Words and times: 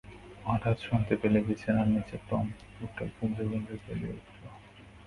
হঠাৎ 0.45 0.77
শুনতে 0.79 1.13
পেলে 1.21 1.39
বিছানার 1.47 1.87
নীচে 1.87 2.17
টম 2.27 2.45
কুকুরটা 2.57 3.03
গুমরে 3.13 3.43
গুমরে 3.49 3.75
কেঁদে 3.83 4.07
উঠল। 4.11 4.43